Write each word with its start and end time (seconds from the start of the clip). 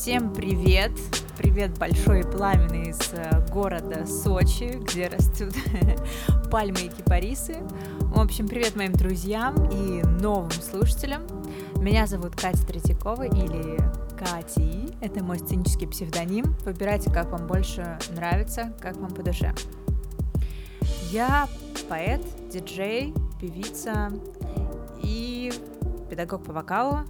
Всем 0.00 0.32
привет! 0.32 0.92
Привет 1.36 1.76
большой 1.76 2.20
и 2.20 2.22
пламенный 2.22 2.90
из 2.90 3.12
э, 3.14 3.44
города 3.50 4.06
Сочи, 4.06 4.78
где 4.80 5.08
растут 5.08 5.52
пальмы 6.52 6.82
и 6.82 6.88
кипарисы. 6.88 7.56
В 7.98 8.20
общем, 8.20 8.46
привет 8.46 8.76
моим 8.76 8.92
друзьям 8.92 9.56
и 9.68 10.04
новым 10.22 10.52
слушателям. 10.52 11.22
Меня 11.78 12.06
зовут 12.06 12.36
Катя 12.36 12.64
Третьякова 12.64 13.24
или 13.24 13.76
Кати. 14.16 14.94
Это 15.00 15.24
мой 15.24 15.40
сценический 15.40 15.88
псевдоним. 15.88 16.54
Выбирайте, 16.64 17.10
как 17.10 17.32
вам 17.32 17.48
больше 17.48 17.98
нравится, 18.10 18.72
как 18.80 18.96
вам 18.98 19.10
по 19.12 19.24
душе. 19.24 19.52
Я 21.10 21.48
поэт, 21.88 22.22
диджей, 22.50 23.12
певица 23.40 24.12
и 25.02 25.52
педагог 26.08 26.44
по 26.44 26.52
вокалу, 26.52 27.00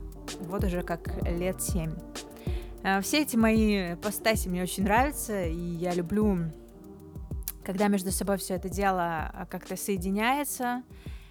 вот 0.41 0.65
уже 0.65 0.81
как 0.81 1.23
лет 1.27 1.61
семь. 1.61 1.93
Э, 2.83 3.01
все 3.01 3.23
эти 3.23 3.37
мои 3.37 3.97
постаси 3.97 4.49
мне 4.49 4.63
очень 4.63 4.85
нравятся, 4.85 5.45
и 5.45 5.57
я 5.57 5.95
люблю, 5.95 6.51
когда 7.65 7.89
между 7.89 8.11
собой 8.11 8.39
все 8.39 8.55
это 8.55 8.69
дело 8.69 9.31
а, 9.33 9.47
как-то 9.47 9.77
соединяется. 9.77 10.83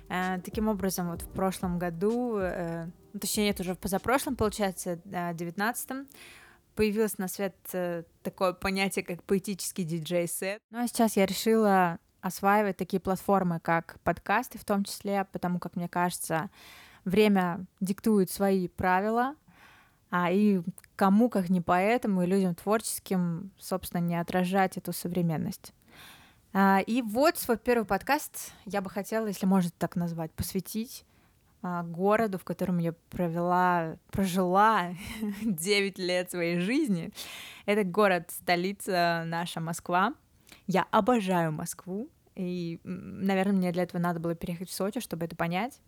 Э, 0.10 0.40
таким 0.44 0.68
образом, 0.68 1.10
вот 1.10 1.22
в 1.22 1.30
прошлом 1.30 1.80
году, 1.80 2.38
э, 2.38 2.88
ну, 3.14 3.20
точнее, 3.20 3.46
нет, 3.46 3.60
уже 3.60 3.74
в 3.74 3.80
позапрошлом, 3.80 4.36
получается, 4.36 5.00
девятнадцатом, 5.06 6.08
появилось 6.76 7.18
на 7.18 7.28
свет 7.28 7.56
такое 8.22 8.54
понятие, 8.54 9.04
как 9.04 9.24
поэтический 9.24 9.84
диджей-сет. 9.84 10.62
Ну 10.70 10.84
а 10.84 10.88
сейчас 10.88 11.16
я 11.18 11.26
решила 11.26 11.98
осваивать 12.22 12.78
такие 12.78 13.00
платформы, 13.00 13.60
как 13.60 14.00
подкасты 14.04 14.60
в 14.60 14.66
том 14.66 14.84
числе, 14.84 15.26
потому 15.32 15.60
как, 15.60 15.76
мне 15.76 15.88
кажется, 15.88 16.52
время 17.04 17.66
диктует 17.80 18.30
свои 18.30 18.68
правила, 18.68 19.36
а 20.12 20.32
и 20.32 20.62
кому, 20.98 21.30
как 21.30 21.50
не 21.50 21.62
поэтому, 21.62 22.24
и 22.24 22.26
людям 22.26 22.56
творческим, 22.56 23.52
собственно, 23.58 24.02
не 24.02 24.20
отражать 24.20 24.78
эту 24.78 24.92
современность. 24.92 25.74
А, 26.54 26.82
и 26.86 27.02
вот 27.04 27.38
свой 27.38 27.58
первый 27.58 27.86
подкаст 27.86 28.52
я 28.66 28.82
бы 28.82 28.90
хотела, 28.90 29.28
если 29.28 29.46
можно 29.46 29.70
так 29.78 29.96
назвать, 29.96 30.32
посвятить 30.34 31.06
а, 31.62 31.84
городу, 31.84 32.40
в 32.40 32.44
котором 32.44 32.80
я 32.80 32.94
провела, 33.12 33.98
прожила 34.12 34.96
9 35.44 36.00
лет 36.00 36.32
своей 36.32 36.60
жизни. 36.60 37.12
Это 37.68 37.84
город, 37.84 38.32
столица 38.32 39.24
наша 39.28 39.60
Москва. 39.60 40.16
Я 40.66 40.88
обожаю 40.90 41.52
Москву, 41.52 42.10
и, 42.34 42.80
наверное, 42.84 43.56
мне 43.56 43.72
для 43.72 43.84
этого 43.84 44.02
надо 44.02 44.20
было 44.20 44.34
переехать 44.34 44.70
в 44.70 44.74
Сочи, 44.74 45.00
чтобы 45.00 45.26
это 45.26 45.36
понять. 45.36 45.80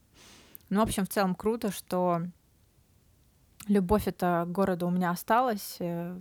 Ну, 0.70 0.82
в 0.82 0.84
общем, 0.84 1.06
в 1.06 1.10
целом 1.10 1.34
круто, 1.34 1.72
что 1.72 2.22
любовь 3.70 4.08
это 4.08 4.44
к 4.48 4.52
городу 4.52 4.88
у 4.88 4.92
меня 4.92 5.12
осталась 5.12 5.78
э, 5.80 6.20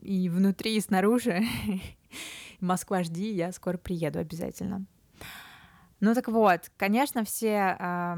и 0.00 0.28
внутри, 0.28 0.76
и 0.76 0.80
снаружи. 0.80 1.42
Москва, 2.60 3.02
жди, 3.02 3.32
я 3.32 3.52
скоро 3.52 3.76
приеду 3.76 4.18
обязательно. 4.18 4.84
Ну 6.00 6.14
так 6.14 6.28
вот, 6.28 6.70
конечно, 6.76 7.24
все 7.24 7.76
э, 7.78 8.16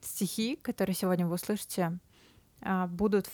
стихи, 0.00 0.56
которые 0.56 0.94
сегодня 0.94 1.26
вы 1.26 1.34
услышите, 1.34 1.98
э, 2.62 2.86
будут 2.86 3.28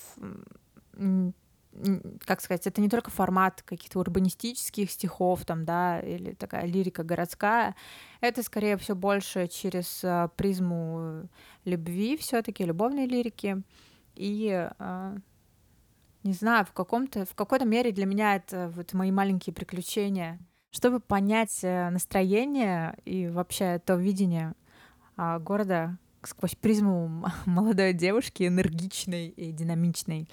как 2.27 2.41
сказать, 2.43 2.67
это 2.67 2.81
не 2.81 2.89
только 2.89 3.11
формат 3.11 3.63
каких-то 3.63 4.01
урбанистических 4.01 4.91
стихов, 4.91 5.45
там, 5.47 5.65
да, 5.65 6.01
или 6.01 6.35
такая 6.35 6.67
лирика 6.67 7.03
городская, 7.03 7.75
это 8.21 8.43
скорее 8.43 8.77
все 8.77 8.95
больше 8.95 9.49
через 9.49 10.03
а, 10.05 10.29
призму 10.29 11.29
любви, 11.65 12.17
все-таки 12.19 12.65
любовной 12.65 13.07
лирики. 13.07 13.63
И 14.15 14.51
а, 14.79 15.17
не 16.23 16.33
знаю, 16.33 16.65
в 16.65 16.73
каком-то, 16.73 17.25
в 17.25 17.35
какой-то 17.35 17.65
мере 17.65 17.91
для 17.93 18.07
меня 18.07 18.37
это 18.37 18.73
вот 18.75 18.93
мои 18.93 19.11
маленькие 19.11 19.55
приключения. 19.55 20.39
Чтобы 20.71 21.01
понять 21.01 21.59
э, 21.63 21.91
настроение 21.91 22.97
и 23.05 23.29
вообще 23.29 23.79
то 23.85 23.95
видение 23.97 24.55
а, 25.17 25.39
города 25.39 25.99
сквозь 26.23 26.55
призму 26.55 27.27
молодой 27.47 27.93
девушки, 27.93 28.47
энергичной 28.47 29.29
и 29.29 29.53
динамичной, 29.53 30.29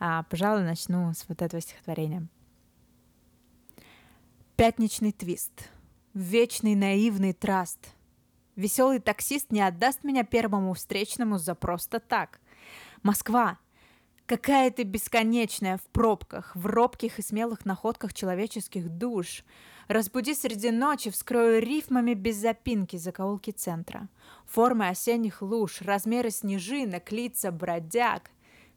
а, 0.00 0.24
пожалуй, 0.24 0.62
начну 0.62 1.12
с 1.14 1.24
вот 1.28 1.40
этого 1.40 1.60
стихотворения. 1.62 2.26
Пятничный 4.56 5.12
твист. 5.12 5.70
Вечный 6.14 6.74
наивный 6.74 7.32
траст. 7.32 7.78
Веселый 8.56 8.98
таксист 8.98 9.52
не 9.52 9.60
отдаст 9.60 10.02
меня 10.02 10.24
первому 10.24 10.74
встречному 10.74 11.38
за 11.38 11.54
просто 11.54 12.00
так. 12.00 12.40
Москва, 13.02 13.58
Какая 14.28 14.70
ты 14.70 14.82
бесконечная 14.82 15.78
в 15.78 15.84
пробках, 15.84 16.54
в 16.54 16.66
робких 16.66 17.18
и 17.18 17.22
смелых 17.22 17.64
находках 17.64 18.12
человеческих 18.12 18.90
душ. 18.90 19.42
Разбуди 19.86 20.34
среди 20.34 20.70
ночи, 20.70 21.10
вскрою 21.10 21.62
рифмами 21.62 22.12
без 22.12 22.36
запинки 22.36 22.98
закоулки 22.98 23.52
центра. 23.52 24.06
Формы 24.44 24.88
осенних 24.88 25.40
луж, 25.40 25.80
размеры 25.80 26.28
снежинок, 26.30 27.10
лица 27.10 27.50
бродяг. 27.50 28.30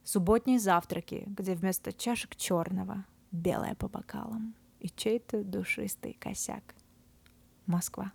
Субботние 0.06 0.58
завтраки, 0.58 1.26
где 1.28 1.54
вместо 1.54 1.92
чашек 1.92 2.38
черного 2.38 3.04
белое 3.34 3.76
по 3.76 3.90
бокалам 3.90 4.56
и 4.80 4.88
чей-то 4.88 5.44
душистый 5.44 6.16
косяк. 6.18 6.64
Москва. 7.66 8.14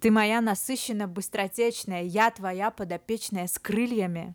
Ты 0.00 0.10
моя 0.10 0.40
насыщенно 0.40 1.06
быстротечная, 1.06 2.02
я 2.02 2.32
твоя 2.32 2.72
подопечная 2.72 3.46
с 3.46 3.56
крыльями, 3.60 4.34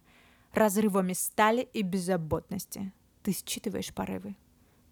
разрывами 0.53 1.13
стали 1.13 1.67
и 1.73 1.81
беззаботности. 1.81 2.93
Ты 3.23 3.33
считываешь 3.33 3.93
порывы, 3.93 4.35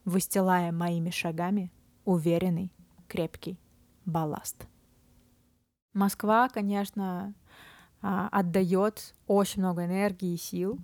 выстилая 0.05 0.72
моими 0.72 1.09
шагами 1.09 1.72
уверенный, 2.05 2.72
крепкий 3.07 3.59
балласт. 4.05 4.67
Москва, 5.94 6.49
конечно, 6.49 7.33
а, 8.01 8.29
отдает 8.31 9.13
очень 9.27 9.61
много 9.61 9.85
энергии 9.85 10.33
и 10.33 10.38
сил, 10.38 10.79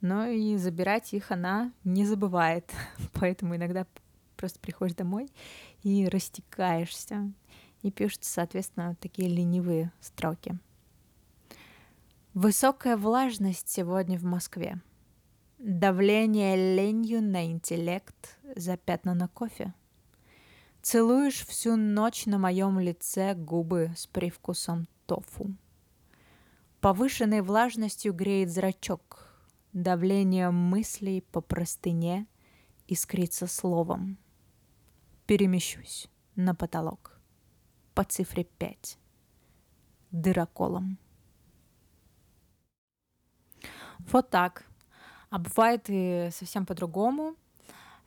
но 0.00 0.26
и 0.26 0.56
забирать 0.56 1.12
их 1.12 1.30
она 1.30 1.72
не 1.84 2.04
забывает. 2.04 2.72
Поэтому 3.14 3.56
иногда 3.56 3.86
просто 4.36 4.58
приходишь 4.60 4.96
домой 4.96 5.28
и 5.82 6.08
растекаешься. 6.08 7.32
И 7.82 7.92
пишутся, 7.92 8.32
соответственно, 8.32 8.96
такие 9.00 9.28
ленивые 9.28 9.92
строки. 10.00 10.58
Высокая 12.34 12.96
влажность 12.96 13.68
сегодня 13.68 14.18
в 14.18 14.24
Москве. 14.24 14.80
Давление 15.58 16.76
ленью 16.76 17.22
на 17.22 17.46
интеллект 17.46 18.38
запятнано 18.54 19.28
кофе. 19.28 19.74
Целуешь 20.82 21.46
всю 21.46 21.76
ночь 21.76 22.26
на 22.26 22.38
моем 22.38 22.78
лице 22.78 23.34
губы 23.34 23.92
с 23.96 24.06
привкусом 24.06 24.86
тофу. 25.06 25.54
Повышенной 26.80 27.40
влажностью 27.40 28.12
греет 28.12 28.50
зрачок, 28.50 29.28
Давление 29.74 30.50
мыслей 30.50 31.20
по 31.20 31.42
простыне 31.42 32.26
искрится 32.86 33.46
словом. 33.46 34.18
Перемещусь 35.26 36.08
на 36.36 36.54
потолок 36.54 37.20
по 37.94 38.02
цифре 38.02 38.44
пять 38.44 38.98
дыроколом. 40.10 40.98
Вот 44.12 44.30
так. 44.30 44.64
А 45.30 45.38
бывает 45.38 45.84
и 45.88 46.30
совсем 46.32 46.64
по-другому. 46.66 47.36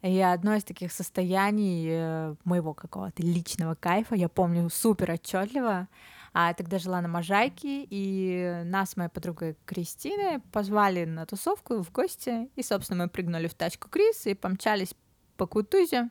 И 0.02 0.20
одно 0.20 0.56
из 0.56 0.64
таких 0.64 0.92
состояний 0.92 1.86
э, 1.88 2.36
моего 2.44 2.74
какого-то 2.74 3.22
личного 3.22 3.76
кайфа, 3.76 4.16
я 4.16 4.30
помню 4.30 4.68
супер 4.72 5.12
отчетливо, 5.12 5.88
а 6.34 6.48
я 6.48 6.54
тогда 6.56 6.80
жила 6.80 7.02
на 7.02 7.08
Можайке, 7.08 7.86
и 7.88 8.64
нас 8.66 8.92
с 8.92 8.98
моей 8.98 9.10
подругой 9.12 9.56
Кристиной 9.66 10.40
позвали 10.52 11.06
на 11.06 11.28
тусовку 11.28 11.84
в 11.84 11.92
гости, 11.92 12.50
и, 12.56 12.64
собственно, 12.64 13.04
мы 13.04 13.10
прыгнули 13.10 13.48
в 13.48 13.54
тачку 13.54 13.90
Крис 13.90 14.26
и 14.26 14.34
помчались 14.34 14.96
по 15.38 15.46
Кутузе. 15.46 16.10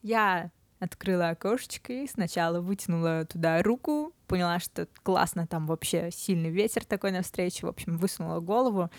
Я 0.00 0.50
открыла 0.78 1.30
окошечко 1.30 1.92
и 1.92 2.06
сначала 2.06 2.60
вытянула 2.60 3.24
туда 3.24 3.62
руку, 3.62 4.12
поняла, 4.26 4.58
что 4.58 4.86
классно, 5.02 5.46
там 5.46 5.66
вообще 5.66 6.10
сильный 6.10 6.50
ветер 6.50 6.84
такой 6.84 7.12
навстречу, 7.12 7.66
в 7.66 7.70
общем, 7.70 7.96
высунула 7.96 8.40
голову, 8.40 8.90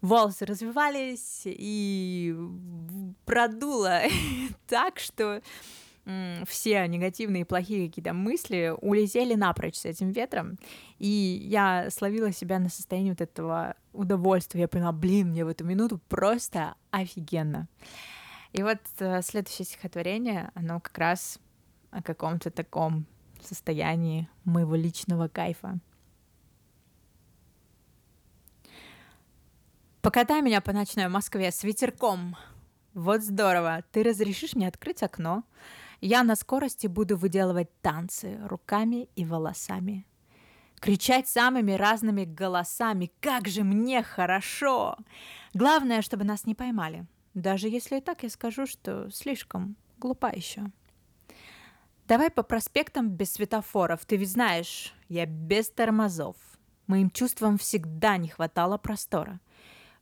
волосы 0.00 0.44
развивались 0.46 1.42
и 1.44 2.36
продуло 3.24 4.00
так, 4.66 4.98
что 4.98 5.42
все 6.46 6.86
негативные, 6.86 7.44
плохие 7.44 7.88
какие-то 7.88 8.14
мысли 8.14 8.74
улетели 8.80 9.34
напрочь 9.34 9.76
с 9.76 9.84
этим 9.84 10.10
ветром, 10.10 10.58
и 10.98 11.06
я 11.06 11.90
словила 11.90 12.32
себя 12.32 12.58
на 12.58 12.70
состоянии 12.70 13.10
вот 13.10 13.20
этого 13.20 13.74
удовольствия. 13.92 14.62
Я 14.62 14.68
поняла, 14.68 14.92
блин, 14.92 15.30
мне 15.30 15.44
в 15.44 15.48
эту 15.48 15.64
минуту 15.64 16.00
просто 16.08 16.76
офигенно. 16.90 17.68
И 18.52 18.62
вот 18.62 18.78
э, 18.98 19.22
следующее 19.22 19.66
стихотворение, 19.66 20.50
оно 20.54 20.80
как 20.80 20.96
раз 20.98 21.38
о 21.90 22.02
каком-то 22.02 22.50
таком 22.50 23.06
состоянии 23.42 24.28
моего 24.44 24.74
личного 24.74 25.28
кайфа. 25.28 25.78
Покатай 30.00 30.42
меня 30.42 30.60
по 30.60 30.72
ночной 30.72 31.08
Москве 31.08 31.50
с 31.50 31.62
ветерком. 31.62 32.36
Вот 32.94 33.22
здорово. 33.22 33.84
Ты 33.92 34.02
разрешишь 34.02 34.54
мне 34.54 34.68
открыть 34.68 35.02
окно? 35.02 35.44
Я 36.00 36.22
на 36.22 36.36
скорости 36.36 36.86
буду 36.86 37.16
выделывать 37.16 37.68
танцы 37.82 38.38
руками 38.46 39.08
и 39.16 39.24
волосами. 39.24 40.06
Кричать 40.80 41.28
самыми 41.28 41.72
разными 41.72 42.24
голосами. 42.24 43.10
Как 43.20 43.48
же 43.48 43.64
мне 43.64 44.02
хорошо! 44.02 44.96
Главное, 45.52 46.02
чтобы 46.02 46.24
нас 46.24 46.46
не 46.46 46.54
поймали. 46.54 47.06
Даже 47.38 47.68
если 47.68 47.98
и 47.98 48.00
так 48.00 48.24
я 48.24 48.30
скажу, 48.30 48.66
что 48.66 49.08
слишком 49.10 49.76
глупа 49.98 50.30
еще. 50.30 50.72
Давай 52.08 52.30
по 52.30 52.42
проспектам 52.42 53.10
без 53.10 53.34
светофоров. 53.34 54.04
Ты 54.04 54.16
ведь 54.16 54.32
знаешь, 54.32 54.92
я 55.08 55.24
без 55.24 55.70
тормозов. 55.70 56.36
Моим 56.88 57.10
чувствам 57.10 57.56
всегда 57.56 58.16
не 58.16 58.28
хватало 58.28 58.76
простора. 58.76 59.40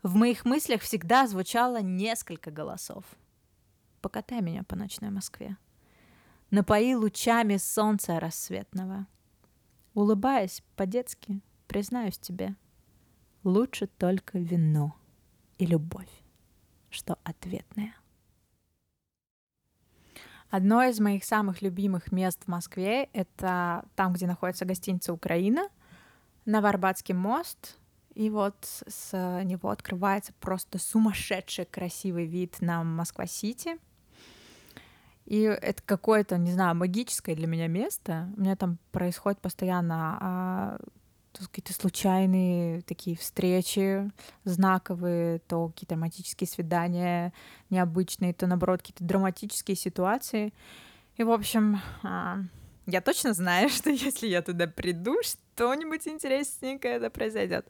В 0.02 0.14
моих 0.14 0.46
мыслях 0.46 0.80
всегда 0.80 1.26
звучало 1.26 1.82
несколько 1.82 2.50
голосов. 2.50 3.04
Покатай 4.00 4.40
меня 4.40 4.62
по 4.62 4.74
ночной 4.74 5.10
Москве. 5.10 5.58
Напои 6.50 6.94
лучами 6.94 7.58
солнца 7.58 8.18
рассветного. 8.18 9.06
Улыбаясь 9.92 10.62
по-детски, 10.74 11.42
признаюсь 11.66 12.18
тебе, 12.18 12.54
лучше 13.44 13.88
только 13.88 14.38
вино 14.38 14.96
и 15.58 15.66
любовь, 15.66 16.08
что 16.96 17.18
ответная. 17.22 17.94
Одно 20.50 20.82
из 20.82 21.00
моих 21.00 21.24
самых 21.24 21.60
любимых 21.62 22.12
мест 22.12 22.44
в 22.44 22.48
Москве— 22.48 23.04
это 23.12 23.84
там, 23.94 24.12
где 24.12 24.26
находится 24.26 24.64
гостиница 24.64 25.12
«Украина», 25.12 25.68
Новоарбатский 26.44 27.14
мост, 27.14 27.76
и 28.14 28.30
вот 28.30 28.54
с 28.86 29.42
него 29.44 29.70
открывается 29.70 30.32
просто 30.40 30.78
сумасшедший 30.78 31.66
красивый 31.66 32.26
вид 32.26 32.60
на 32.60 32.84
Москва-Сити. 32.84 33.78
И 35.24 35.40
это 35.40 35.82
какое-то, 35.84 36.38
не 36.38 36.52
знаю, 36.52 36.76
магическое 36.76 37.34
для 37.34 37.48
меня 37.48 37.66
место. 37.66 38.32
У 38.36 38.40
меня 38.40 38.54
там 38.54 38.78
происходит 38.92 39.40
постоянно 39.40 40.78
какие-то 41.38 41.72
случайные 41.72 42.82
такие 42.82 43.16
встречи 43.16 44.10
знаковые, 44.44 45.40
то 45.40 45.68
какие-то 45.68 45.94
романтические 45.94 46.48
свидания 46.48 47.32
необычные, 47.70 48.32
то, 48.32 48.46
наоборот, 48.46 48.80
какие-то 48.80 49.04
драматические 49.04 49.76
ситуации. 49.76 50.52
И, 51.16 51.22
в 51.22 51.30
общем, 51.30 51.80
а, 52.02 52.38
я 52.86 53.00
точно 53.00 53.34
знаю, 53.34 53.68
что 53.70 53.90
если 53.90 54.28
я 54.28 54.42
туда 54.42 54.66
приду, 54.66 55.16
что-нибудь 55.22 56.06
интересненькое 56.08 56.94
это 56.94 57.10
произойдет. 57.10 57.66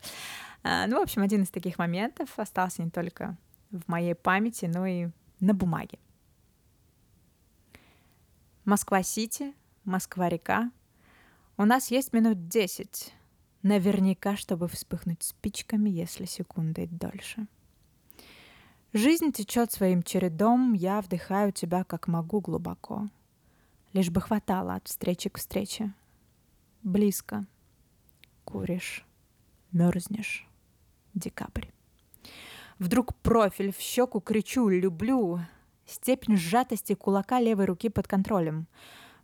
А, 0.62 0.86
ну, 0.86 0.98
в 0.98 1.02
общем, 1.02 1.22
один 1.22 1.42
из 1.42 1.50
таких 1.50 1.78
моментов 1.78 2.38
остался 2.38 2.82
не 2.82 2.90
только 2.90 3.36
в 3.70 3.88
моей 3.88 4.14
памяти, 4.14 4.66
но 4.66 4.86
и 4.86 5.08
на 5.40 5.54
бумаге. 5.54 5.98
Москва-Сити, 8.64 9.54
Москва-река. 9.84 10.70
У 11.56 11.64
нас 11.64 11.90
есть 11.90 12.12
минут 12.12 12.48
десять 12.48 13.14
Наверняка, 13.66 14.36
чтобы 14.36 14.68
вспыхнуть 14.68 15.24
спичками, 15.24 15.90
если 15.90 16.24
секунды 16.24 16.86
дольше. 16.86 17.48
Жизнь 18.92 19.32
течет 19.32 19.72
своим 19.72 20.04
чередом, 20.04 20.72
я 20.72 21.00
вдыхаю 21.00 21.50
тебя 21.50 21.82
как 21.82 22.06
могу 22.06 22.40
глубоко. 22.40 23.08
Лишь 23.92 24.10
бы 24.10 24.20
хватало 24.20 24.74
от 24.76 24.86
встречи 24.86 25.28
к 25.28 25.38
встрече. 25.38 25.92
Близко. 26.84 27.44
Куришь. 28.44 29.04
Мерзнешь. 29.72 30.46
Декабрь. 31.14 31.66
Вдруг 32.78 33.16
профиль 33.16 33.72
в 33.72 33.80
щеку 33.80 34.20
кричу 34.20 34.68
«люблю». 34.68 35.40
Степень 35.86 36.36
сжатости 36.36 36.94
кулака 36.94 37.40
левой 37.40 37.64
руки 37.64 37.88
под 37.88 38.06
контролем. 38.06 38.68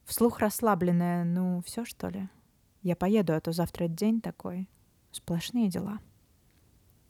Вслух 0.04 0.40
расслабленная, 0.40 1.22
ну, 1.22 1.62
все 1.64 1.84
что 1.84 2.08
ли?— 2.08 2.28
я 2.82 2.96
поеду, 2.96 3.32
а 3.32 3.40
то 3.40 3.52
завтра 3.52 3.86
день 3.86 4.20
такой. 4.20 4.68
Сплошные 5.12 5.68
дела. 5.68 6.00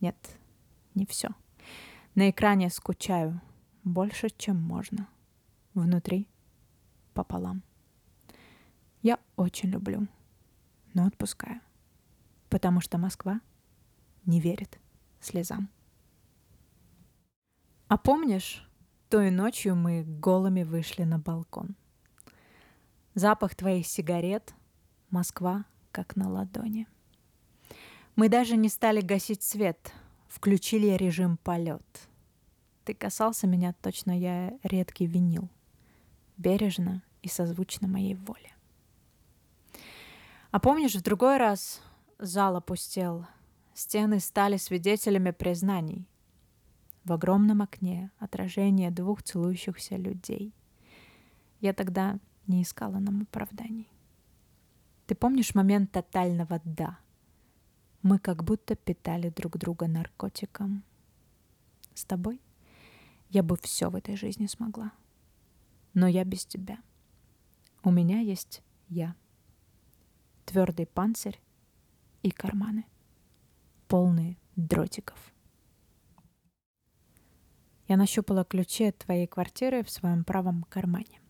Нет, 0.01 0.17
не 0.95 1.07
все. 1.07 1.31
На 2.15 2.29
экране 2.31 2.69
скучаю. 2.69 3.41
Больше, 3.83 4.29
чем 4.29 4.61
можно. 4.61 5.09
Внутри 5.73 6.29
пополам. 7.15 7.63
Я 9.01 9.19
очень 9.37 9.71
люблю, 9.71 10.07
но 10.93 11.07
отпускаю. 11.07 11.61
Потому 12.51 12.81
что 12.81 12.99
Москва 12.99 13.41
не 14.27 14.41
верит 14.41 14.79
слезам. 15.21 15.71
А 17.89 17.97
помнишь, 17.97 18.69
той 19.09 19.31
ночью 19.31 19.75
мы 19.75 20.05
голыми 20.05 20.65
вышли 20.65 21.05
на 21.05 21.19
балкон? 21.19 21.77
Запах 23.15 23.55
твоих 23.55 23.87
сигарет— 23.87 24.55
Москва 25.13 25.67
как 25.91 26.17
на 26.17 26.31
ладони. 26.31 26.89
Мы 28.17 28.31
даже 28.31 28.57
не 28.57 28.71
стали 28.71 29.03
гасить 29.03 29.43
свет, 29.43 29.93
включили 30.27 30.89
режим 30.97 31.37
полет. 31.37 32.09
Ты 32.85 32.95
касался 32.95 33.47
меня, 33.47 33.75
точно 33.83 34.19
я 34.19 34.59
редкий 34.63 35.07
винил. 35.07 35.51
Бережно 36.39 37.03
и 37.21 37.29
созвучно 37.29 37.89
моей 37.89 38.15
воле. 38.15 38.55
А 40.51 40.59
помнишь, 40.59 40.95
в 40.95 41.03
другой 41.03 41.37
раз 41.37 41.83
зал 42.19 42.57
опустел, 42.57 43.27
стены 43.75 44.19
стали 44.19 44.57
свидетелями 44.57 45.31
признаний. 45.31 46.09
В 47.05 47.13
огромном 47.13 47.61
окне 47.61 48.11
отражение 48.19 48.91
двух 48.91 49.23
целующихся 49.23 49.97
людей. 49.97 50.55
Я 51.61 51.75
тогда 51.75 52.19
не 52.47 52.63
искала 52.63 52.99
нам 52.99 53.23
оправданий. 53.23 53.93
Ты 55.13 55.17
помнишь 55.17 55.55
момент 55.55 55.93
тотального 55.93 56.63
«да»? 56.65 56.99
Мы 58.01 58.19
как 58.19 58.43
будто 58.43 58.75
питали 58.75 59.29
друг 59.29 59.59
друга 59.59 59.87
наркотиком. 59.87 60.85
С 61.93 62.07
тобой 62.07 62.41
я 63.29 63.43
бы 63.43 63.59
все 63.59 63.91
в 63.91 63.95
этой 63.95 64.17
жизни 64.17 64.47
смогла. 64.47 64.91
Но 65.93 66.07
я 66.07 66.25
без 66.25 66.47
тебя. 66.47 66.79
У 67.85 67.91
меня 67.91 68.21
есть 68.21 68.63
я. 68.89 69.15
Твердый 70.47 70.87
панцирь 70.87 71.39
и 72.23 72.31
карманы, 72.31 72.87
полные 73.89 74.39
дротиков. 74.57 75.35
Я 77.87 77.99
нащупала 77.99 78.47
ключи 78.47 78.85
от 78.85 78.97
твоей 78.97 79.27
квартиры 79.27 79.85
в 79.85 79.91
своем 79.91 80.25
правом 80.25 80.63
кармане. 80.71 81.21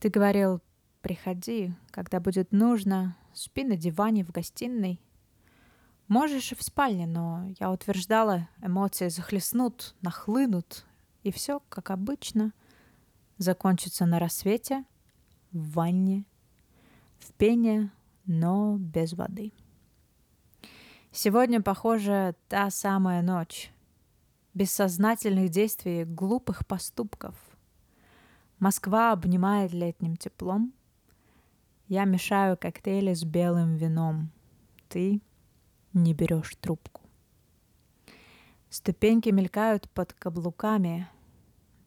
Ты 0.00 0.10
говорил, 0.10 0.60
Приходи, 1.04 1.74
когда 1.90 2.18
будет 2.18 2.50
нужно, 2.50 3.14
спи 3.34 3.62
на 3.62 3.76
диване 3.76 4.24
в 4.24 4.30
гостиной. 4.30 4.98
Можешь 6.08 6.52
и 6.52 6.54
в 6.54 6.62
спальне, 6.62 7.06
но 7.06 7.44
я 7.60 7.70
утверждала, 7.70 8.48
эмоции 8.62 9.08
захлестнут, 9.08 9.94
нахлынут, 10.00 10.86
и 11.22 11.30
все, 11.30 11.60
как 11.68 11.90
обычно, 11.90 12.54
закончится 13.36 14.06
на 14.06 14.18
рассвете, 14.18 14.86
в 15.52 15.72
ванне, 15.72 16.24
в 17.18 17.34
пене, 17.34 17.92
но 18.24 18.78
без 18.78 19.12
воды. 19.12 19.52
Сегодня, 21.12 21.60
похоже, 21.60 22.34
та 22.48 22.70
самая 22.70 23.20
ночь. 23.20 23.70
Бессознательных 24.54 25.50
действий, 25.50 26.04
глупых 26.04 26.66
поступков. 26.66 27.34
Москва 28.58 29.12
обнимает 29.12 29.74
летним 29.74 30.16
теплом— 30.16 30.72
я 31.88 32.04
мешаю 32.04 32.56
коктейли 32.56 33.14
с 33.14 33.24
белым 33.24 33.76
вином. 33.76 34.30
Ты 34.88 35.20
не 35.92 36.14
берешь 36.14 36.56
трубку. 36.60 37.02
Ступеньки 38.70 39.28
мелькают 39.28 39.90
под 39.90 40.12
каблуками. 40.12 41.08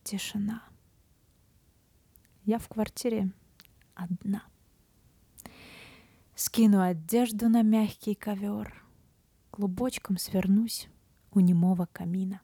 Тишина. 0.03 0.63
Я 2.45 2.59
в 2.59 2.67
квартире 2.69 3.31
одна. 3.93 4.43
Скину 6.35 6.81
одежду 6.81 7.49
на 7.49 7.63
мягкий 7.63 8.15
ковер. 8.15 8.83
Клубочком 9.51 10.17
свернусь 10.17 10.87
у 11.31 11.39
немого 11.39 11.87
камина. 11.91 12.41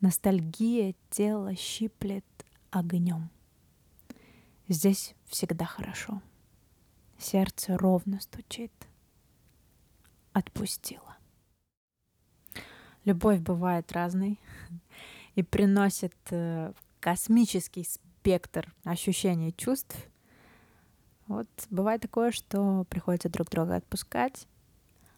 Ностальгия 0.00 0.94
тело 1.10 1.56
щиплет 1.56 2.24
огнем. 2.70 3.30
Здесь 4.74 5.14
всегда 5.26 5.66
хорошо. 5.66 6.20
Сердце 7.16 7.78
ровно 7.78 8.20
стучит. 8.20 8.72
Отпустила. 10.32 11.16
Любовь 13.04 13.38
бывает 13.38 13.92
разной 13.92 14.40
и 15.36 15.44
приносит 15.44 16.16
э, 16.30 16.72
космический 16.98 17.84
спектр 17.84 18.74
ощущений 18.82 19.50
и 19.50 19.56
чувств. 19.56 19.96
Вот 21.28 21.46
бывает 21.70 22.02
такое, 22.02 22.32
что 22.32 22.82
приходится 22.90 23.28
друг 23.28 23.50
друга 23.50 23.76
отпускать, 23.76 24.48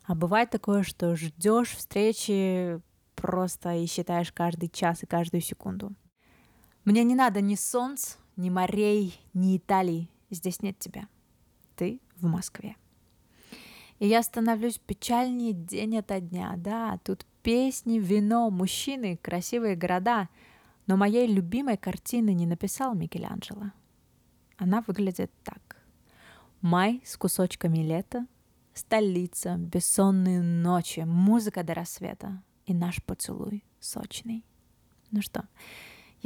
А 0.05 0.15
бывает 0.15 0.51
такое, 0.51 0.83
что 0.83 1.17
ждешь 1.17 1.71
встречи 1.71 2.79
просто 3.15 3.73
и 3.73 3.87
считаешь 3.87 4.33
каждый 4.33 4.69
час 4.69 5.03
и 5.03 5.07
каждую 5.07 5.41
секунду. 5.41 5.95
Мне 6.85 7.05
не 7.05 7.15
надо 7.15 7.41
ни 7.41 7.55
солнц, 7.55 8.17
ни 8.37 8.51
морей, 8.51 9.19
ни 9.35 9.57
Италии. 9.57 10.09
Здесь 10.31 10.63
нет 10.63 10.79
тебя. 10.79 11.09
Ты 11.75 12.01
в 12.17 12.27
Москве. 12.27 12.77
И 13.99 14.07
я 14.07 14.23
становлюсь 14.23 14.79
печальнее 14.79 15.53
день 15.53 15.99
ото 15.99 16.21
дня. 16.21 16.55
Да, 16.57 16.99
тут 17.05 17.25
песни, 17.43 17.99
вино, 17.99 18.51
мужчины, 18.51 19.19
красивые 19.23 19.77
города. 19.77 20.29
Но 20.87 20.97
моей 20.97 21.27
любимой 21.27 21.77
картины 21.77 22.35
не 22.35 22.47
написал 22.47 22.95
Микеланджело. 22.95 23.73
Она 24.57 24.83
выглядит 24.87 25.31
так. 25.45 25.77
Май 26.61 27.03
с 27.05 27.17
кусочками 27.17 27.79
лета, 27.79 28.27
столица, 28.73 29.57
бессонные 29.57 30.43
ночи, 30.43 31.01
музыка 31.01 31.63
до 31.63 31.75
рассвета 31.75 32.43
и 32.67 32.75
наш 32.75 33.03
поцелуй 33.03 33.65
сочный. 33.81 34.45
Ну 35.11 35.23
что, 35.23 35.45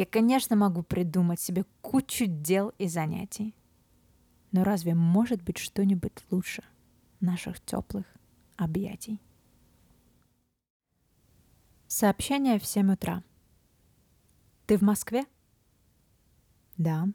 я, 0.01 0.07
конечно, 0.07 0.57
могу 0.57 0.83
придумать 0.83 1.41
себе 1.41 1.67
кучу 1.83 2.25
дел 2.27 2.73
и 2.79 2.89
занятий. 2.89 3.55
Но 4.51 4.65
разве 4.65 4.95
может 4.95 5.43
быть 5.43 5.59
что-нибудь 5.59 6.15
лучше 6.31 6.65
наших 7.21 7.61
теплых 7.61 8.07
объятий? 8.57 9.21
Сообщение 11.87 12.59
в 12.59 12.65
7 12.65 12.95
утра. 12.95 13.23
Ты 14.65 14.79
в 14.79 14.81
Москве? 14.81 15.27
Да. 16.79 17.07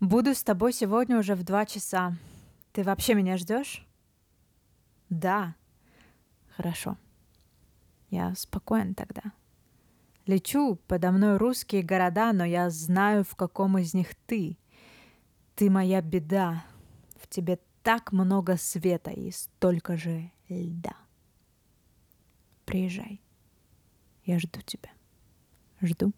Буду 0.00 0.34
с 0.34 0.42
тобой 0.42 0.72
сегодня 0.72 1.18
уже 1.18 1.34
в 1.34 1.42
два 1.42 1.66
часа. 1.66 2.16
Ты 2.72 2.84
вообще 2.84 3.12
меня 3.12 3.36
ждешь? 3.36 3.86
Да. 5.10 5.56
Хорошо. 6.56 6.96
Я 8.08 8.34
спокоен 8.34 8.94
тогда. 8.94 9.34
Лечу, 10.26 10.76
подо 10.86 11.10
мной 11.10 11.36
русские 11.36 11.82
города, 11.82 12.32
но 12.32 12.44
я 12.44 12.70
знаю, 12.70 13.24
в 13.24 13.34
каком 13.34 13.78
из 13.78 13.92
них 13.92 14.14
ты. 14.26 14.56
Ты 15.56 15.68
моя 15.68 16.00
беда. 16.00 16.64
В 17.16 17.26
тебе 17.28 17.58
так 17.82 18.12
много 18.12 18.56
света 18.56 19.10
и 19.10 19.30
столько 19.32 19.96
же 19.96 20.30
льда. 20.48 20.96
Приезжай. 22.64 23.20
Я 24.24 24.38
жду 24.38 24.60
тебя. 24.60 24.90
Жду 25.80 26.12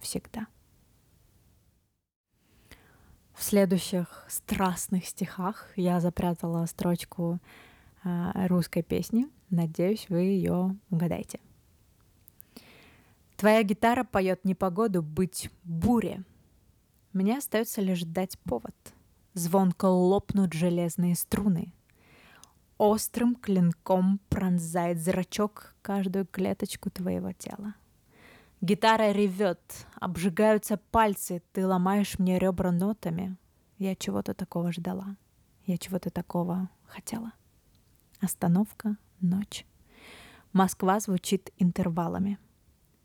всегда. 0.00 0.48
В 3.34 3.42
следующих 3.42 4.24
страстных 4.28 5.06
стихах 5.06 5.68
я 5.76 6.00
запрятала 6.00 6.66
строчку 6.66 7.38
э, 8.02 8.46
русской 8.48 8.82
песни. 8.82 9.28
Надеюсь, 9.48 10.06
вы 10.08 10.22
ее 10.22 10.76
угадаете. 10.90 11.40
Твоя 13.40 13.62
гитара 13.62 14.04
поет 14.04 14.44
непогоду 14.44 15.00
быть 15.00 15.48
буре. 15.64 16.24
Мне 17.14 17.38
остается 17.38 17.80
лишь 17.80 18.02
дать 18.02 18.38
повод. 18.40 18.74
Звонко 19.32 19.86
лопнут 19.86 20.52
железные 20.52 21.14
струны. 21.14 21.72
Острым 22.76 23.34
клинком 23.34 24.20
пронзает 24.28 24.98
зрачок 24.98 25.74
каждую 25.80 26.26
клеточку 26.26 26.90
твоего 26.90 27.32
тела. 27.32 27.76
Гитара 28.60 29.10
ревет, 29.10 29.86
обжигаются 29.98 30.76
пальцы, 30.76 31.42
ты 31.52 31.66
ломаешь 31.66 32.18
мне 32.18 32.38
ребра 32.38 32.72
нотами. 32.72 33.38
Я 33.78 33.96
чего-то 33.96 34.34
такого 34.34 34.70
ждала, 34.70 35.16
я 35.64 35.78
чего-то 35.78 36.10
такого 36.10 36.68
хотела. 36.84 37.32
Остановка, 38.20 38.98
ночь. 39.22 39.64
Москва 40.52 41.00
звучит 41.00 41.50
интервалами. 41.56 42.38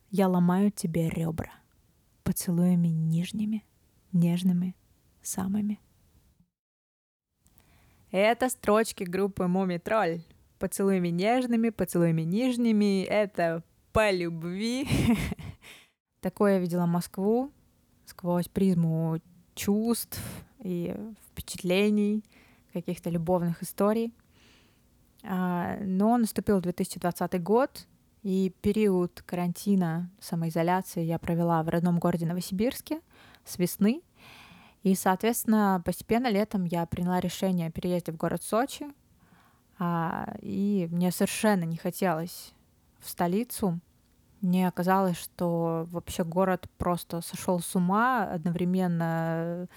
Я 0.10 0.28
ломаю 0.28 0.72
тебе 0.72 1.10
ребра 1.10 1.52
поцелуями 2.24 2.88
нижними, 2.88 3.64
нежными, 4.12 4.76
самыми. 5.22 5.80
Это 8.12 8.50
строчки 8.50 9.04
группы 9.04 9.48
Муми 9.48 9.78
Тролль. 9.78 10.22
Поцелуями 10.58 11.10
нежными, 11.10 11.70
поцелуями 11.70 12.24
нижними. 12.24 13.04
Это 13.04 13.64
по 13.92 14.10
любви. 14.12 14.88
Такое 16.22 16.54
я 16.54 16.60
видела 16.60 16.86
Москву 16.86 17.52
сквозь 18.06 18.48
призму 18.48 19.20
чувств 19.54 20.20
и 20.64 20.96
впечатлений, 21.28 22.24
каких-то 22.74 23.10
любовных 23.10 23.62
историй. 23.62 24.14
А, 25.24 25.78
но 25.82 26.18
наступил 26.18 26.62
2020 26.62 27.42
год, 27.44 27.88
и 28.26 28.52
период 28.64 29.22
карантина, 29.24 30.10
самоизоляции 30.20 31.04
я 31.04 31.20
провела 31.20 31.62
в 31.62 31.70
родном 31.70 32.00
городе 32.00 32.26
Новосибирске 32.26 33.02
с 33.46 33.60
весны. 33.60 34.02
И, 34.82 34.96
соответственно, 34.96 35.80
постепенно 35.86 36.28
летом 36.28 36.64
я 36.64 36.88
приняла 36.88 37.20
решение 37.20 37.68
о 37.68 37.72
переезде 37.72 38.12
в 38.12 38.18
город 38.18 38.42
Сочи. 38.42 38.88
А, 39.78 40.34
и 40.42 40.88
мне 40.90 41.12
совершенно 41.12 41.66
не 41.66 41.78
хотелось 41.78 42.56
в 42.98 43.10
столицу, 43.10 43.80
мне 44.42 44.68
оказалось, 44.68 45.18
что 45.18 45.88
вообще 45.92 46.24
город 46.24 46.68
просто 46.80 47.22
сошел 47.22 47.60
с 47.60 47.76
ума 47.76 48.24
одновременно 48.24 49.68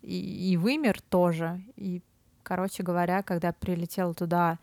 и, 0.00 0.52
и 0.52 0.56
вымер 0.56 1.00
тоже. 1.02 1.60
И, 1.74 2.02
короче 2.44 2.84
говоря, 2.84 3.24
когда 3.24 3.52
прилетела 3.52 4.14
туда 4.14 4.60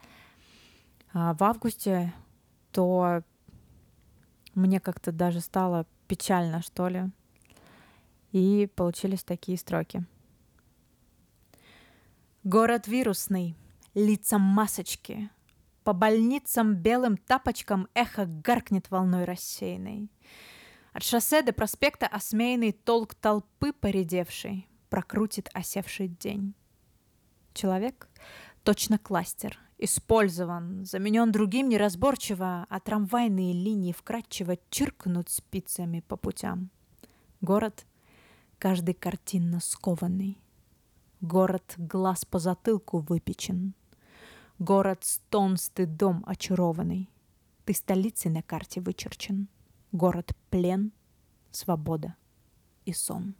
а, 1.13 1.33
в 1.33 1.43
августе, 1.43 2.13
то 2.71 3.23
мне 4.55 4.79
как-то 4.79 5.11
даже 5.11 5.41
стало 5.41 5.85
печально, 6.07 6.61
что 6.61 6.87
ли. 6.87 7.11
И 8.31 8.69
получились 8.75 9.23
такие 9.23 9.57
строки. 9.57 10.03
Город 12.43 12.87
вирусный, 12.87 13.55
лица 13.93 14.37
масочки, 14.37 15.29
по 15.83 15.93
больницам 15.93 16.75
белым 16.75 17.17
тапочкам 17.17 17.87
эхо 17.93 18.25
гаркнет 18.25 18.91
волной 18.91 19.25
рассеянной. 19.25 20.09
От 20.93 21.03
шоссе 21.03 21.41
до 21.41 21.53
проспекта 21.53 22.07
осмеянный 22.07 22.71
толк 22.71 23.15
толпы 23.15 23.71
поредевший 23.71 24.67
прокрутит 24.89 25.49
осевший 25.53 26.07
день. 26.07 26.55
Человек 27.53 28.09
точно 28.67 28.97
кластер, 28.99 29.57
использован, 29.77 30.83
заменен 30.83 31.31
другим 31.31 31.69
неразборчиво, 31.69 32.67
а 32.69 32.79
трамвайные 32.81 33.53
линии 33.53 33.93
вкрадчиво 33.93 34.57
чиркнут 34.69 35.29
спицами 35.29 36.01
по 36.01 36.17
путям. 36.17 36.69
Город 37.39 37.85
каждый 38.59 38.93
картинно 38.93 39.61
скованный. 39.61 40.37
Город 41.21 41.75
глаз 41.77 42.25
по 42.25 42.39
затылку 42.39 42.99
выпечен— 42.99 43.73
Город 44.59 45.03
стон 45.03 45.55
стыдом 45.55 46.23
очарованный. 46.27 47.09
Ты 47.63 47.73
столицей 47.73 48.31
на 48.31 48.41
карте 48.41 48.81
вычерчен. 48.81 49.47
Город 49.93 50.35
плен, 50.49 50.91
свобода 51.51 52.15
и 52.83 52.91
сон. 52.91 53.35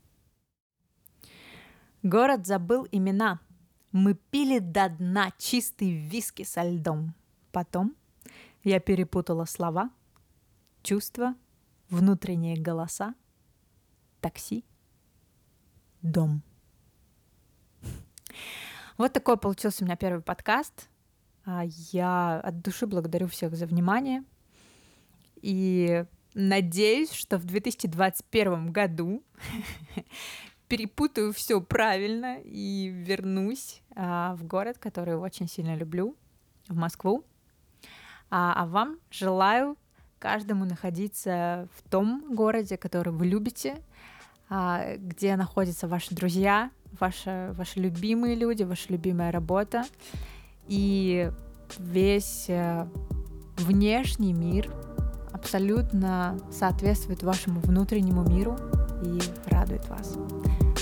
Город 2.02 2.46
забыл 2.46 2.88
имена. 2.92 3.42
Мы 3.92 4.16
пили 4.16 4.60
до 4.60 4.90
дна 4.90 5.32
чистый 5.38 5.92
виски 5.92 6.44
со 6.44 6.64
льдом. 6.64 7.14
Потом 7.52 7.96
я 8.64 8.80
перепутала 8.80 9.46
слова, 9.46 9.90
чувства, 10.84 11.36
внутренние 11.90 12.58
голоса, 12.58 13.16
такси, 14.20 14.66
дом. 16.02 16.42
Вот 18.98 19.14
такой 19.14 19.38
получился 19.38 19.84
у 19.84 19.86
меня 19.86 19.96
первый 19.96 20.22
подкаст. 20.22 20.90
А, 21.46 21.64
я 21.92 22.40
от 22.40 22.62
души 22.62 22.88
благодарю 22.88 23.28
всех 23.28 23.56
за 23.56 23.68
внимание. 23.68 24.24
И 25.42 26.04
надеюсь, 26.34 27.12
что 27.12 27.38
в 27.38 27.46
2021 27.46 28.72
году 28.72 29.24
перепутаю 30.68 31.34
все 31.34 31.62
правильно 31.62 32.38
и 32.44 32.88
вернусь 32.88 33.82
а, 33.96 34.36
в 34.36 34.46
город, 34.46 34.78
который 34.80 35.16
очень 35.16 35.48
сильно 35.48 35.76
люблю, 35.76 36.16
в 36.68 36.76
Москву. 36.76 37.24
А, 38.30 38.54
а 38.56 38.66
вам 38.66 38.98
желаю 39.10 39.78
каждому 40.20 40.66
находиться 40.66 41.70
в 41.76 41.90
том 41.90 42.36
городе, 42.36 42.78
который 42.78 43.14
вы 43.14 43.28
любите, 43.28 43.82
а, 44.50 44.96
где 44.98 45.36
находятся 45.36 45.88
ваши 45.88 46.14
друзья, 46.14 46.72
ваши, 47.00 47.54
ваши 47.56 47.80
любимые 47.80 48.36
люди, 48.36 48.64
ваша 48.64 48.92
любимая 48.92 49.32
работа 49.32 49.86
и 50.68 51.32
весь 51.78 52.46
э, 52.50 52.88
внешний 53.58 54.34
мир 54.34 54.72
абсолютно 55.34 56.40
соответствует 56.52 57.24
вашему 57.24 57.60
внутреннему 57.60 58.24
миру 58.24 58.58
и 59.04 59.20
радует 59.50 59.88
вас. 59.90 60.18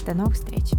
До 0.05 0.13
новых 0.13 0.35
встреч! 0.35 0.71